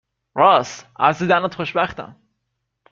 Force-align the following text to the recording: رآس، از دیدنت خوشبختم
رآس، 0.35 0.85
از 0.99 1.19
دیدنت 1.19 1.55
خوشبختم 1.55 2.15